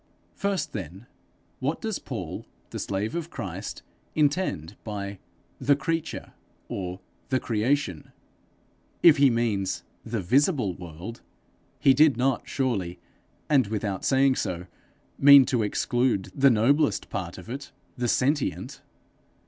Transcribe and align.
First 0.33 0.73
then, 0.73 1.05
what 1.59 1.79
does 1.79 1.99
Paul, 1.99 2.47
the 2.71 2.79
slave 2.79 3.13
of 3.13 3.29
Christ, 3.29 3.83
intend 4.15 4.75
by 4.83 5.19
'the 5.59 5.75
creature' 5.75 6.33
or 6.67 7.01
'the 7.29 7.39
creation'? 7.39 8.11
If 9.03 9.17
he 9.17 9.29
means 9.29 9.83
the 10.03 10.19
visible 10.19 10.73
world, 10.73 11.21
he 11.77 11.93
did 11.93 12.17
not 12.17 12.49
surely, 12.49 12.97
and 13.47 13.67
without 13.67 14.03
saying 14.03 14.37
so, 14.37 14.65
mean 15.19 15.45
to 15.45 15.61
exclude 15.61 16.31
the 16.33 16.49
noblest 16.49 17.11
part 17.11 17.37
of 17.37 17.47
it 17.47 17.71
the 17.95 18.07
sentient! 18.07 18.81